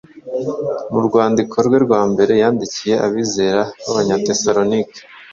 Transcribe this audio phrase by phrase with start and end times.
[0.91, 4.99] Mu rwandiko rwe rwa mbere yandikiye abizera b’Abanyatesalonike,